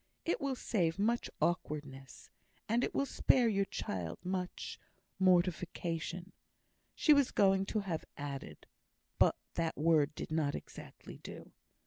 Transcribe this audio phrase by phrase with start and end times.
[0.25, 2.31] It will save much awkwardness,
[2.67, 4.79] and it will spare your child much"
[5.29, 6.33] Mortification
[6.95, 8.65] she was going to have added,
[9.19, 11.51] but that word did not exactly do.